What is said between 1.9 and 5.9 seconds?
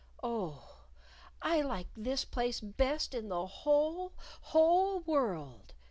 this place best in the whole, whole world!"